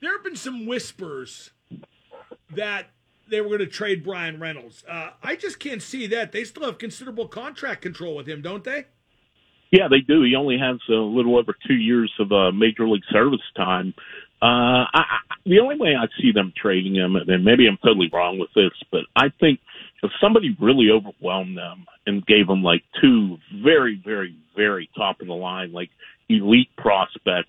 [0.00, 1.50] There have been some whispers
[2.54, 2.90] that
[3.28, 4.84] they were going to trade Bryan Reynolds.
[4.88, 6.32] Uh, I just can't see that.
[6.32, 8.86] They still have considerable contract control with him, don't they?
[9.70, 10.22] Yeah, they do.
[10.22, 13.94] He only has a little over two years of uh, major league service time.
[14.42, 18.10] Uh, I, I, the only way I see them trading him, and maybe I'm totally
[18.12, 19.60] wrong with this, but I think
[20.02, 25.28] if somebody really overwhelmed them and gave them like two very, very, very top of
[25.28, 25.90] the line, like
[26.28, 27.48] elite prospects,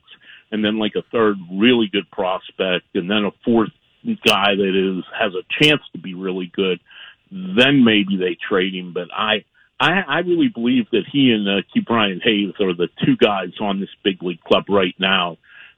[0.53, 3.71] and then like a third really good prospect, and then a fourth
[4.05, 6.79] guy that is has a chance to be really good,
[7.31, 8.93] then maybe they trade him.
[8.93, 9.43] But I,
[9.79, 13.79] I, I really believe that he and uh, Ke'Bryan Hayes are the two guys on
[13.79, 15.37] this big league club right now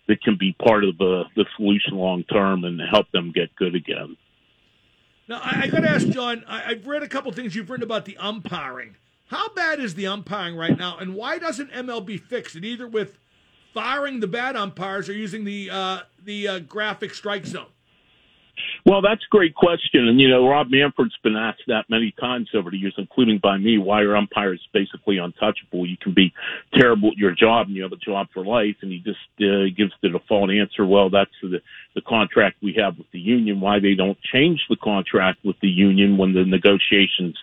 [0.10, 3.76] that can be part of the the solution long term and help them get good
[3.76, 4.18] again.
[5.30, 6.44] Now, I, I got to ask John.
[6.50, 8.98] I, I've read a couple things you've written about the umpiring.
[9.28, 13.18] How bad is the umpiring right now, and why doesn't MLB fix it either with
[13.76, 17.68] firing the bad umpires or using the uh, the uh, graphic strike zone?
[18.86, 20.08] Well, that's a great question.
[20.08, 23.58] And, you know, Rob Manfred's been asked that many times over the years, including by
[23.58, 25.86] me, why are umpires basically untouchable?
[25.86, 26.32] You can be
[26.74, 28.78] terrible at your job and you have a job for life.
[28.82, 31.60] And he just uh, gives the default answer, well, that's the,
[31.96, 35.68] the contract we have with the union, why they don't change the contract with the
[35.68, 37.38] union when the negotiations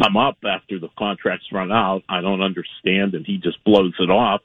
[0.00, 2.04] come up after the contracts run out.
[2.08, 3.14] I don't understand.
[3.14, 4.40] And he just blows it off.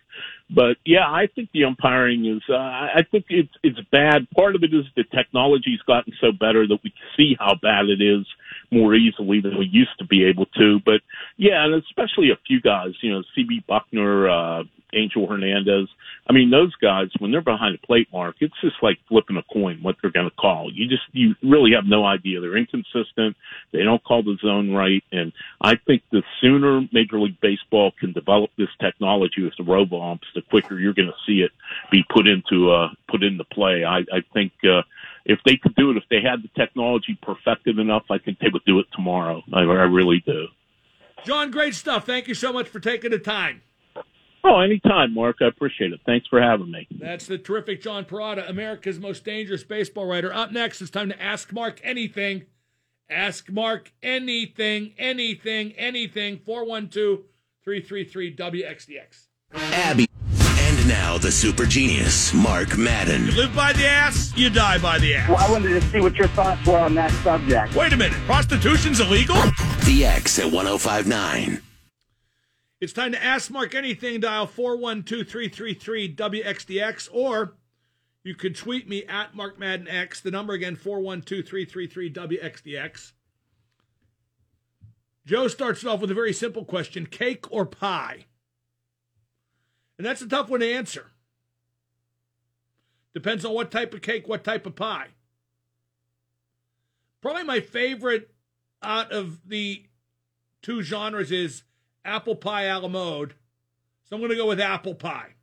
[0.50, 2.42] But yeah, I think the umpiring is.
[2.50, 4.28] Uh, I think it's it's bad.
[4.32, 7.86] Part of it is the technology's gotten so better that we can see how bad
[7.86, 8.26] it is
[8.72, 10.80] more easily than we used to be able to.
[10.84, 11.02] But
[11.38, 15.88] yeah, and especially a few guys, you know, CB Bucknor, uh, Angel Hernandez.
[16.28, 19.43] I mean, those guys when they're behind a plate mark, it's just like flipping a
[19.54, 20.71] coin what they're going to call.
[20.71, 22.39] You just you really have no idea.
[22.39, 23.36] They're inconsistent.
[23.71, 28.13] They don't call the zone right, and I think the sooner Major League Baseball can
[28.13, 31.52] develop this technology with the robo umps, the quicker you're going to see it
[31.91, 33.84] be put into uh put into play.
[33.84, 34.54] I I think.
[34.63, 34.82] uh
[35.25, 38.47] if they could do it, if they had the technology perfected enough, I think they
[38.52, 39.43] would do it tomorrow.
[39.54, 40.47] I, I really do.
[41.23, 42.06] John, great stuff.
[42.06, 43.62] Thank you so much for taking the time.
[44.43, 45.38] Oh, anytime, Mark.
[45.41, 45.99] I appreciate it.
[46.06, 46.88] Thanks for having me.
[46.91, 50.34] That's the terrific John Perrotto, America's most dangerous baseball writer.
[50.34, 52.43] Up next, it's time to ask Mark anything.
[53.10, 56.39] Ask Mark anything, anything, anything.
[56.45, 57.21] 412
[57.63, 59.25] 333 WXDX.
[59.54, 60.06] Abby.
[60.41, 63.25] And now the super genius, Mark Madden.
[63.25, 65.28] You live by the ass, you die by the ass.
[65.28, 67.75] Well, I wanted to see what your thoughts were on that subject.
[67.75, 68.17] Wait a minute.
[68.25, 69.36] Prostitution's illegal?
[69.86, 71.62] The X at 1059.
[72.82, 74.22] It's time to ask Mark anything.
[74.22, 77.56] Dial 412 333 WXDX or
[78.24, 80.22] you can tweet me at Mark Madden X.
[80.22, 83.12] The number again 412 333 WXDX.
[85.26, 88.26] Joe starts it off with a very simple question cake or pie?
[89.98, 91.12] And that's a tough one to answer.
[93.13, 95.08] Depends on what type of cake, what type of pie.
[97.22, 98.32] Probably my favorite
[98.82, 99.86] out of the
[100.62, 101.63] two genres is
[102.10, 103.36] apple pie a la mode.
[104.06, 105.36] So I'm going to go with apple pie,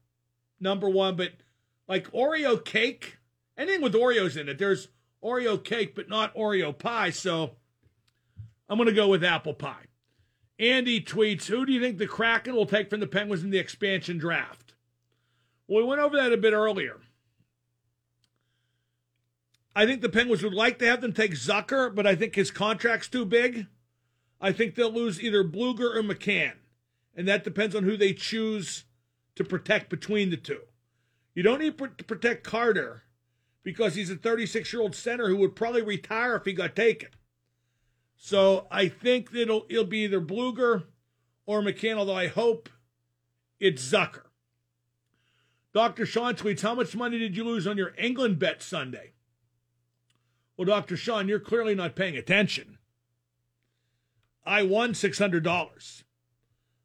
[0.60, 1.16] number one.
[1.16, 1.32] But
[1.88, 3.18] like Oreo cake,
[3.56, 4.88] anything with Oreos in it, there's
[5.22, 7.10] Oreo cake, but not Oreo pie.
[7.10, 7.52] So
[8.68, 9.84] I'm going to go with apple pie.
[10.58, 13.58] Andy tweets, Who do you think the Kraken will take from the Penguins in the
[13.58, 14.74] expansion draft?
[15.68, 17.00] Well, we went over that a bit earlier.
[19.74, 22.50] I think the Penguins would like to have them take Zucker, but I think his
[22.50, 23.66] contract's too big.
[24.40, 26.54] I think they'll lose either Blueger or McCann.
[27.14, 28.84] And that depends on who they choose
[29.36, 30.60] to protect between the two.
[31.34, 33.04] You don't need to protect Carter
[33.62, 37.10] because he's a 36 year old center who would probably retire if he got taken.
[38.16, 40.84] So I think it'll, it'll be either Blueger
[41.44, 42.68] or McCann, although I hope
[43.60, 44.22] it's Zucker.
[45.72, 46.06] Dr.
[46.06, 49.12] Sean tweets, How much money did you lose on your England bet Sunday?
[50.56, 50.96] Well, Dr.
[50.96, 52.75] Sean, you're clearly not paying attention.
[54.46, 56.04] I won $600.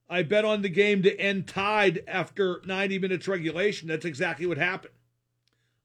[0.10, 3.88] I bet on the game to end tied after 90 minutes regulation.
[3.88, 4.95] That's exactly what happened.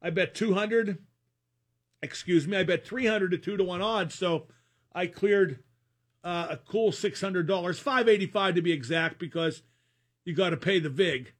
[0.02, 0.98] I bet 200,
[2.02, 4.14] excuse me, I bet 300 to 2 to 1 odds.
[4.14, 4.48] So
[4.92, 5.62] I cleared
[6.24, 9.62] uh, a cool $600, 585 to be exact, because
[10.24, 11.32] you got to pay the VIG.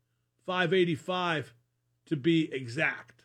[0.46, 1.54] 585
[2.06, 3.24] to be exact.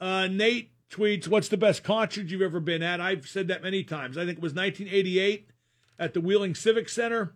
[0.00, 3.00] Uh, Nate tweets, What's the best concert you've ever been at?
[3.00, 4.18] I've said that many times.
[4.18, 5.50] I think it was 1988
[5.98, 7.34] at the Wheeling Civic Center,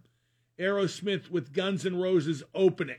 [0.58, 2.96] Aerosmith with Guns N' Roses opening.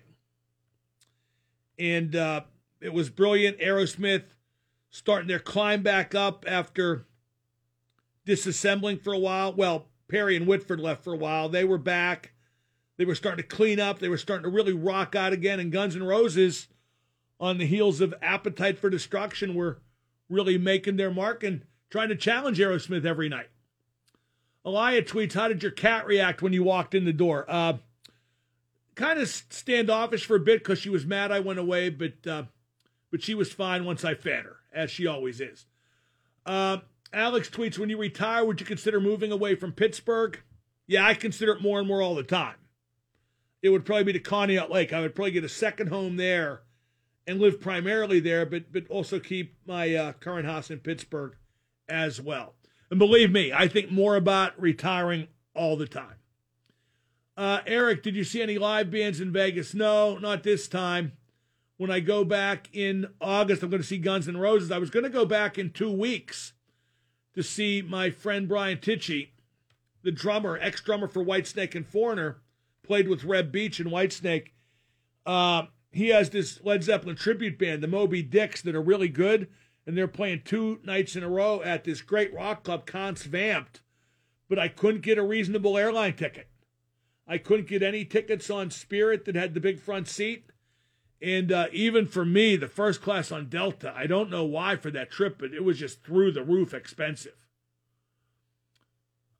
[1.78, 2.42] And uh,
[2.80, 3.60] it was brilliant.
[3.60, 4.24] Aerosmith
[4.90, 7.06] starting their climb back up after
[8.26, 9.54] disassembling for a while.
[9.54, 11.50] Well, Perry and Whitford left for a while.
[11.50, 12.32] They were back.
[12.98, 14.00] They were starting to clean up.
[14.00, 15.60] They were starting to really rock out again.
[15.60, 16.68] And Guns N' Roses,
[17.40, 19.82] on the heels of Appetite for Destruction, were
[20.30, 21.44] really making their mark.
[21.44, 23.48] And trying to challenge Aerosmith every night.
[24.66, 27.46] Elia tweets, How did your cat react when you walked in the door?
[27.48, 27.78] Uh,
[28.96, 32.44] kind of standoffish for a bit because she was mad I went away, but uh,
[33.12, 35.68] but she was fine once I fed her, as she always is.
[36.46, 36.80] Uh,
[37.14, 40.38] Alex tweets, When you retire, would you consider moving away from Pittsburgh?
[40.88, 42.56] Yeah, I consider it more and more all the time.
[43.62, 44.92] It would probably be to Conneaut Lake.
[44.92, 46.62] I would probably get a second home there
[47.28, 51.36] and live primarily there, but but also keep my uh, current house in Pittsburgh
[51.90, 52.56] as well.
[52.90, 56.16] And believe me, I think more about retiring all the time.
[57.38, 59.74] Uh, Eric, did you see any live bands in Vegas?
[59.74, 61.14] No, not this time.
[61.78, 64.72] When I go back in August, I'm going to see Guns N' Roses.
[64.72, 66.54] I was going to go back in two weeks
[67.34, 69.32] to see my friend Brian Tichy,
[70.02, 72.38] the drummer, ex drummer for Whitesnake and Foreigner,
[72.84, 74.52] played with Reb Beach and Whitesnake.
[75.26, 75.64] Uh,
[75.96, 79.48] he has this Led Zeppelin tribute band, the Moby Dicks, that are really good,
[79.88, 83.80] and they're playing two nights in a row at this great rock club, Count's Vamp'd.
[84.50, 86.50] But I couldn't get a reasonable airline ticket.
[87.26, 90.50] I couldn't get any tickets on Spirit that had the big front seat.
[91.22, 94.92] And uh, even for me, the first class on Delta, I don't know why for
[94.92, 97.48] that trip, but it was just through the roof expensive.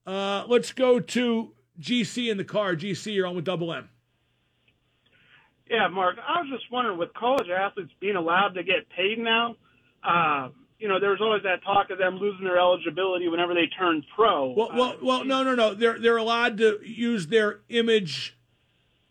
[0.08, 1.52] Uh, let's go to
[1.82, 2.78] GC in the car.
[2.78, 3.90] GC, you're on with Double M.
[5.70, 9.56] Yeah, Mark, I was just wondering, with college athletes being allowed to get paid now,
[10.04, 13.68] uh, you know, there was always that talk of them losing their eligibility whenever they
[13.68, 14.52] turn pro.
[14.52, 15.74] Well, well, uh, well, no, no, no.
[15.74, 18.38] They're they're allowed to use their image,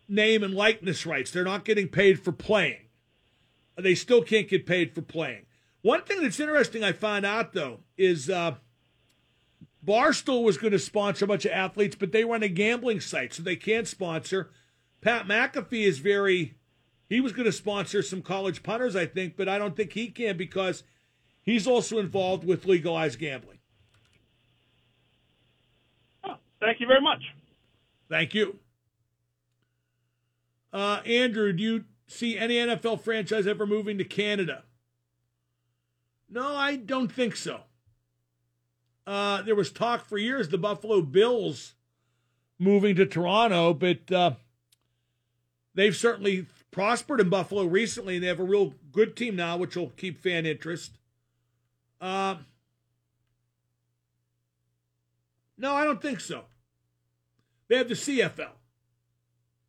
[0.07, 1.31] name, and likeness rights.
[1.31, 2.87] They're not getting paid for playing.
[3.77, 5.47] They still can't get paid for playing.
[5.81, 8.55] One thing that's interesting I found out though is uh,
[9.85, 13.33] Barstool was going to sponsor a bunch of athletes, but they run a gambling site,
[13.33, 14.51] so they can't sponsor.
[15.05, 16.55] Pat McAfee is very.
[17.07, 20.07] He was going to sponsor some college punters, I think, but I don't think he
[20.07, 20.81] can because
[21.43, 23.59] he's also involved with legalized gambling.
[26.23, 27.21] oh, thank you very much.
[28.09, 28.57] Thank you.
[30.73, 34.63] Uh, Andrew, do you see any NFL franchise ever moving to Canada?
[36.31, 37.61] No, I don't think so.
[39.05, 41.75] Uh, there was talk for years the Buffalo Bills
[42.57, 44.31] moving to Toronto, but uh,
[45.75, 49.75] they've certainly prospered in Buffalo recently, and they have a real good team now, which
[49.75, 50.97] will keep fan interest.
[52.01, 52.35] Uh,
[55.57, 56.45] no, I don't think so.
[57.67, 58.51] They have the CFL.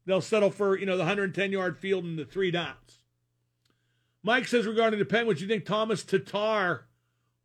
[0.05, 3.01] They'll settle for, you know, the 110 yard field and the three downs.
[4.23, 6.87] Mike says regarding the Penguins, you think Thomas Tatar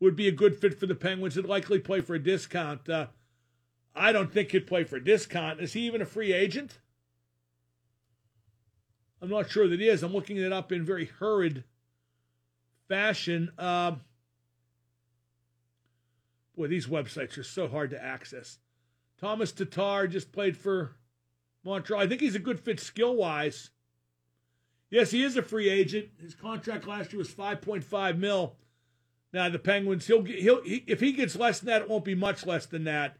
[0.00, 2.88] would be a good fit for the Penguins and likely play for a discount?
[2.88, 3.06] Uh,
[3.94, 5.60] I don't think he'd play for a discount.
[5.60, 6.78] Is he even a free agent?
[9.22, 10.02] I'm not sure that he is.
[10.02, 11.62] I'm looking it up in very hurried
[12.88, 13.52] fashion.
[13.56, 13.92] Uh,
[16.56, 18.58] boy, these websites are so hard to access.
[19.20, 20.96] Thomas Tatar just played for
[21.64, 22.02] Montreal.
[22.02, 23.70] I think he's a good fit skill wise.
[24.90, 26.08] Yes, he is a free agent.
[26.20, 28.56] His contract last year was 5.5 mil.
[29.32, 32.16] Now the Penguins, he'll he'll he, if he gets less than that, it won't be
[32.16, 33.16] much less than that.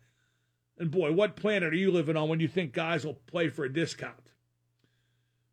[0.78, 3.64] And boy, what planet are you living on when you think guys will play for
[3.64, 4.31] a discount?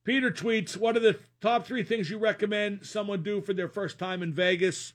[0.10, 4.00] Peter tweets, "What are the top three things you recommend someone do for their first
[4.00, 4.94] time in Vegas?"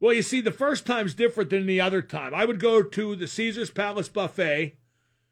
[0.00, 2.34] Well, you see, the first time's different than the other time.
[2.34, 4.78] I would go to the Caesar's Palace buffet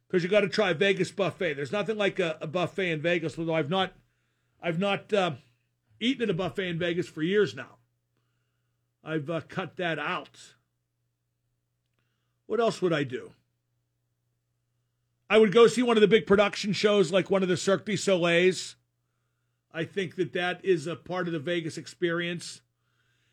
[0.06, 1.54] because you got to try Vegas buffet.
[1.54, 3.94] There's nothing like a, a, buffet in Vegas, although I've not,
[4.62, 5.36] I've not uh,
[5.98, 7.78] eaten at a buffet in Vegas for years now.
[9.02, 10.56] I've uh, cut that out.
[12.44, 13.32] What else would I do?
[15.28, 17.86] I would go see one of the big production shows, like one of the Cirque
[17.86, 18.76] du Soleils.
[19.72, 22.60] I think that that is a part of the Vegas experience.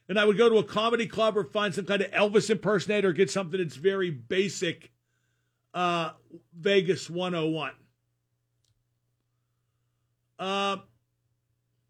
[0.09, 3.09] And I would go to a comedy club or find some kind of Elvis impersonator,
[3.09, 4.91] or get something that's very basic
[5.73, 6.11] uh,
[6.57, 7.71] Vegas 101.
[10.39, 10.77] Uh,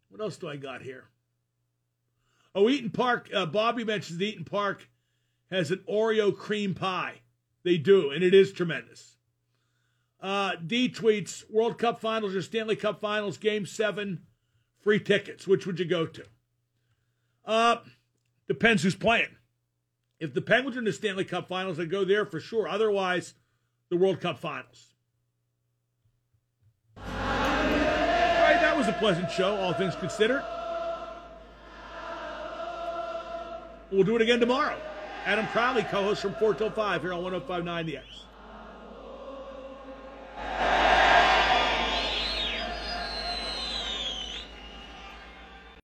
[0.10, 1.06] what else do I got here?
[2.54, 3.30] Oh, Eat'n Park.
[3.34, 4.90] Uh, Bobby mentions Eat'n Park
[5.50, 7.22] has an Oreo cream pie.
[7.64, 9.18] They do, and it is tremendous.
[10.22, 14.22] Uh, D tweets World Cup Finals or Stanley Cup Finals, Game 7,
[14.80, 15.48] free tickets.
[15.48, 16.26] Which would you go to?
[17.44, 17.78] Uh,
[18.48, 19.36] depends who's playing.
[20.20, 22.68] If the Penguins are in the Stanley Cup Finals, I'd go there for sure.
[22.68, 23.34] Otherwise,
[23.90, 24.94] the World Cup Finals.
[26.98, 30.44] All right, that was a pleasant show, all things considered.
[33.92, 34.78] We'll do it again tomorrow.
[35.26, 38.06] Adam Crowley, co host from 4 till 5 here on 1059 The X.